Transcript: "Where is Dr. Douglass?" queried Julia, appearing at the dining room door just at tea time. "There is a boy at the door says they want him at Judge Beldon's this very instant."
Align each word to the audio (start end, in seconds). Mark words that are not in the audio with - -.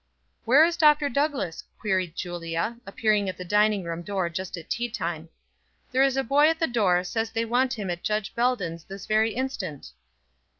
"Where 0.45 0.65
is 0.65 0.77
Dr. 0.77 1.09
Douglass?" 1.09 1.63
queried 1.79 2.15
Julia, 2.15 2.77
appearing 2.87 3.29
at 3.29 3.37
the 3.37 3.45
dining 3.45 3.83
room 3.83 4.01
door 4.01 4.31
just 4.31 4.57
at 4.57 4.67
tea 4.67 4.89
time. 4.89 5.29
"There 5.91 6.01
is 6.01 6.17
a 6.17 6.23
boy 6.23 6.47
at 6.49 6.57
the 6.57 6.65
door 6.65 7.03
says 7.03 7.29
they 7.29 7.45
want 7.45 7.73
him 7.77 7.91
at 7.91 8.01
Judge 8.01 8.33
Beldon's 8.33 8.83
this 8.85 9.05
very 9.05 9.35
instant." 9.35 9.91